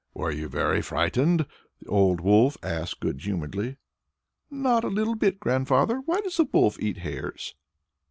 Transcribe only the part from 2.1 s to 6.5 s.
wolf asked good humouredly. "Not a little bit. Grandfather, why does the